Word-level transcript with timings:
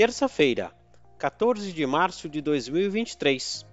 terça-feira, 0.00 0.72
14 1.18 1.74
de 1.74 1.84
março 1.84 2.26
de 2.26 2.40
2023. 2.40 3.66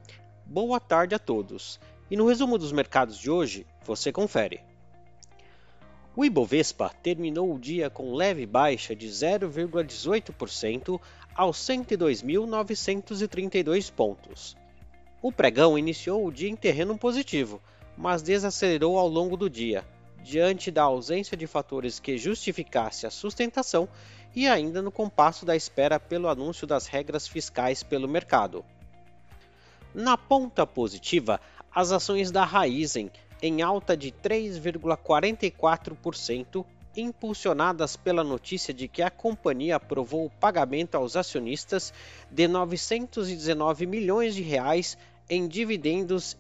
Boa 0.46 0.77
tarde 0.77 1.15
a 1.15 1.20
todos. 1.20 1.79
E 2.11 2.18
no 2.18 2.27
resumo 2.27 2.57
dos 2.57 2.73
mercados 2.73 3.18
de 3.18 3.31
hoje, 3.31 3.65
você 3.86 4.11
confere. 4.11 4.59
O 6.13 6.25
Ibovespa 6.25 6.89
terminou 7.02 7.55
o 7.55 7.57
dia 7.57 7.89
com 7.89 8.13
leve 8.13 8.45
baixa 8.45 8.93
de 8.93 9.07
0,18% 9.07 11.00
aos 11.34 11.57
102.932 11.59 13.89
pontos. 13.89 14.57
O 15.21 15.32
pregão 15.32 15.78
iniciou 15.78 16.28
o 16.28 16.32
dia 16.32 16.50
em 16.50 16.57
terreno 16.57 16.98
positivo, 16.98 17.62
mas 17.96 18.21
desacelerou 18.21 19.00
ao 19.00 19.07
longo 19.07 19.38
do 19.38 19.50
dia, 19.50 19.86
diante 20.28 20.70
da 20.70 20.84
ausência 20.84 21.36
de 21.38 21.48
fatores 21.48 22.02
que 22.02 22.18
justificasse 22.18 23.07
a 23.07 23.10
sustentação 23.10 23.88
e 24.36 24.46
ainda 24.46 24.82
no 24.82 24.92
compasso 24.92 25.46
da 25.46 25.56
espera 25.56 25.97
pelo 26.00 26.28
anúncio 26.28 26.68
das 26.68 26.86
regras 26.86 27.25
fiscais 27.28 27.82
pelo 27.82 28.10
mercado. 28.10 28.65
Na 29.96 30.18
ponta 30.18 30.68
positiva, 30.68 31.39
as 31.74 31.93
ações 31.93 32.30
da 32.30 32.44
Raizen, 32.44 33.09
em 33.42 33.61
alta 33.61 33.95
de 33.95 34.11
3,44%, 34.11 36.66
impulsionadas 36.95 37.95
pela 37.95 38.23
notícia 38.23 38.73
de 38.73 38.89
que 38.89 39.02
a 39.02 39.09
companhia 39.09 39.78
aprovou 39.78 40.25
o 40.25 40.30
pagamento 40.30 40.95
aos 40.95 41.16
acionistas 41.16 41.94
de 42.30 42.45
919 42.48 43.86
milhões 43.86 44.36
de 44.36 44.42
reais 44.42 44.98
em 45.30 45.48
dividendos. 45.48 46.36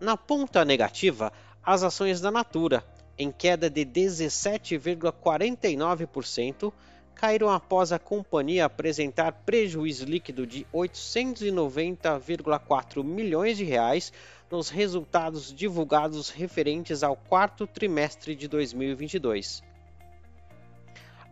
Na 0.00 0.16
ponta 0.16 0.64
negativa, 0.64 1.30
as 1.66 1.82
ações 1.82 2.20
da 2.20 2.30
Natura, 2.30 2.84
em 3.18 3.32
queda 3.32 3.70
de 3.70 3.84
17,49%, 3.84 6.72
caíram 7.14 7.50
após 7.50 7.92
a 7.92 7.98
companhia 7.98 8.66
apresentar 8.66 9.32
prejuízo 9.32 10.04
líquido 10.04 10.46
de 10.46 10.66
890,4 10.72 13.02
milhões 13.02 13.56
de 13.56 13.64
reais 13.64 14.12
nos 14.50 14.68
resultados 14.68 15.50
divulgados 15.52 16.30
referentes 16.30 17.02
ao 17.02 17.16
quarto 17.16 17.66
trimestre 17.66 18.36
de 18.36 18.46
2022. 18.46 19.64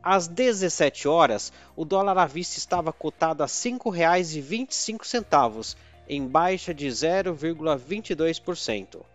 Às 0.02 0.27
17 0.28 1.06
horas, 1.08 1.52
o 1.77 1.84
dólar 1.84 2.16
à 2.18 2.27
vista 2.27 2.58
estava 2.58 2.92
cotado 2.92 3.42
a 3.42 3.46
R$ 3.46 3.52
5,25, 3.52 5.77
em 6.08 6.27
baixa 6.27 6.74
de 6.74 6.88
0,22%. 6.88 9.13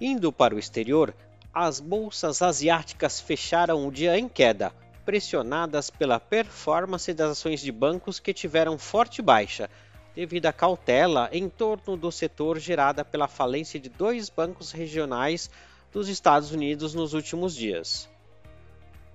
Indo 0.00 0.32
para 0.32 0.54
o 0.54 0.58
exterior, 0.58 1.14
as 1.52 1.78
bolsas 1.78 2.40
asiáticas 2.40 3.20
fecharam 3.20 3.86
o 3.86 3.92
dia 3.92 4.18
em 4.18 4.28
queda, 4.28 4.72
pressionadas 5.04 5.90
pela 5.90 6.18
performance 6.18 7.12
das 7.12 7.32
ações 7.32 7.60
de 7.60 7.70
bancos 7.70 8.18
que 8.18 8.32
tiveram 8.32 8.78
forte 8.78 9.20
baixa, 9.20 9.68
devido 10.14 10.46
à 10.46 10.52
cautela 10.52 11.28
em 11.32 11.48
torno 11.48 11.96
do 11.96 12.10
setor 12.10 12.58
gerada 12.58 13.04
pela 13.04 13.28
falência 13.28 13.78
de 13.78 13.88
dois 13.88 14.28
bancos 14.30 14.72
regionais 14.72 15.48
dos 15.92 16.08
Estados 16.08 16.50
Unidos 16.50 16.94
nos 16.94 17.12
últimos 17.12 17.54
dias. 17.54 18.08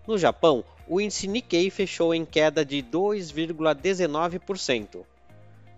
No 0.05 0.19
Japão, 0.19 0.63
o 0.87 1.01
índice 1.01 1.27
Nikkei 1.27 1.71
fechou 1.71 2.13
em 2.13 2.23
queda 2.23 2.63
de 2.63 2.83
2,19%. 2.83 5.03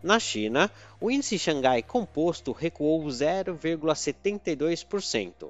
Na 0.01 0.19
China, 0.19 0.71
o 1.01 1.09
índice 1.09 1.39
Xangai 1.39 1.81
Composto 1.81 2.51
recuou 2.51 3.03
0,72%. 3.05 5.49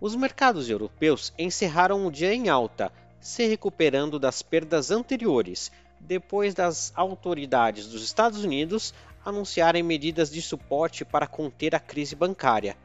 Os 0.00 0.16
mercados 0.16 0.68
europeus 0.68 1.32
encerraram 1.38 2.04
o 2.06 2.10
dia 2.10 2.34
em 2.34 2.48
alta, 2.48 2.92
se 3.20 3.46
recuperando 3.46 4.18
das 4.18 4.42
perdas 4.42 4.90
anteriores, 4.90 5.70
depois 6.00 6.52
das 6.52 6.92
autoridades 6.94 7.86
dos 7.86 8.02
Estados 8.02 8.44
Unidos 8.44 8.92
anunciarem 9.24 9.82
medidas 9.82 10.30
de 10.30 10.42
suporte 10.42 11.04
para 11.04 11.26
conter 11.26 11.74
a 11.74 11.80
crise 11.80 12.14
bancária, 12.14 12.76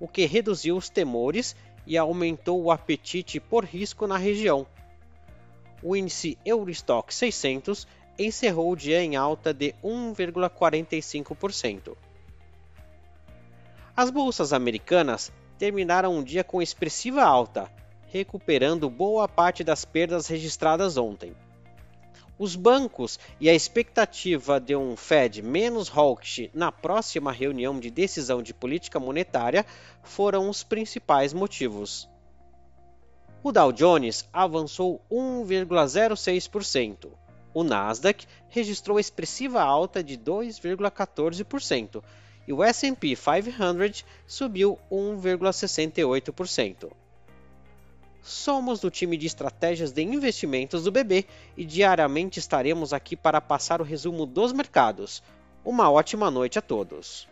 o 0.00 0.08
que 0.08 0.24
reduziu 0.24 0.76
os 0.76 0.88
temores 0.88 1.54
e 1.86 1.98
aumentou 1.98 2.62
o 2.62 2.70
apetite 2.70 3.38
por 3.38 3.64
risco 3.64 4.06
na 4.06 4.16
região. 4.16 4.66
O 5.82 5.94
índice 5.94 6.38
Eurostock 6.44 7.12
600 7.12 7.86
encerrou 8.18 8.72
o 8.72 8.76
dia 8.76 9.02
em 9.02 9.16
alta 9.16 9.52
de 9.52 9.74
1,45%. 9.82 11.96
As 13.96 14.10
bolsas 14.10 14.52
americanas 14.52 15.32
terminaram 15.58 16.18
o 16.18 16.24
dia 16.24 16.42
com 16.42 16.60
expressiva 16.60 17.22
alta, 17.22 17.70
recuperando 18.08 18.90
boa 18.90 19.28
parte 19.28 19.64
das 19.64 19.84
perdas 19.84 20.26
registradas 20.26 20.96
ontem. 20.96 21.34
Os 22.36 22.56
bancos 22.56 23.20
e 23.40 23.48
a 23.48 23.54
expectativa 23.54 24.58
de 24.58 24.74
um 24.74 24.96
Fed 24.96 25.40
menos 25.40 25.88
hawkish 25.88 26.50
na 26.52 26.72
próxima 26.72 27.30
reunião 27.30 27.78
de 27.78 27.90
decisão 27.90 28.42
de 28.42 28.52
política 28.52 28.98
monetária 28.98 29.64
foram 30.02 30.48
os 30.48 30.64
principais 30.64 31.32
motivos. 31.32 32.08
O 33.42 33.52
Dow 33.52 33.70
Jones 33.70 34.28
avançou 34.32 35.00
1,06%. 35.10 37.23
O 37.54 37.64
Nasdaq 37.64 38.26
registrou 38.48 38.98
expressiva 38.98 39.62
alta 39.62 40.02
de 40.02 40.18
2,14% 40.18 42.02
e 42.46 42.52
o 42.52 42.62
S&P 42.62 43.16
500 43.16 44.04
subiu 44.26 44.78
1,68%. 44.90 46.92
Somos 48.20 48.80
do 48.80 48.90
time 48.90 49.16
de 49.16 49.26
estratégias 49.26 49.92
de 49.92 50.02
investimentos 50.02 50.84
do 50.84 50.90
BB 50.90 51.24
e 51.56 51.64
diariamente 51.64 52.38
estaremos 52.38 52.92
aqui 52.92 53.16
para 53.16 53.40
passar 53.40 53.80
o 53.80 53.84
resumo 53.84 54.26
dos 54.26 54.52
mercados. 54.52 55.22
Uma 55.64 55.90
ótima 55.90 56.30
noite 56.30 56.58
a 56.58 56.62
todos. 56.62 57.26